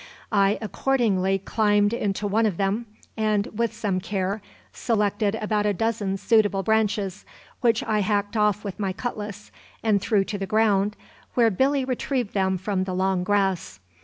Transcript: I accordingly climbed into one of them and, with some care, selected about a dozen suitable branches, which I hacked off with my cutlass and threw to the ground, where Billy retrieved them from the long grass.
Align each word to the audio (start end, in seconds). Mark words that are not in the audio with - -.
I 0.31 0.57
accordingly 0.63 1.37
climbed 1.37 1.93
into 1.93 2.25
one 2.25 2.47
of 2.47 2.57
them 2.57 2.87
and, 3.15 3.45
with 3.55 3.71
some 3.71 3.99
care, 3.99 4.41
selected 4.73 5.35
about 5.35 5.67
a 5.67 5.75
dozen 5.75 6.17
suitable 6.17 6.63
branches, 6.63 7.23
which 7.59 7.83
I 7.83 7.99
hacked 7.99 8.35
off 8.35 8.63
with 8.63 8.79
my 8.79 8.93
cutlass 8.93 9.51
and 9.83 10.01
threw 10.01 10.23
to 10.23 10.39
the 10.39 10.47
ground, 10.47 10.95
where 11.35 11.51
Billy 11.51 11.85
retrieved 11.85 12.33
them 12.33 12.57
from 12.57 12.85
the 12.85 12.95
long 12.95 13.23
grass. 13.23 13.79